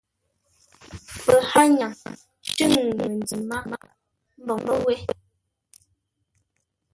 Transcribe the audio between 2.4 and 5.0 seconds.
shʉ̂ŋ məndǐ mághʼə mboŋə́ wé.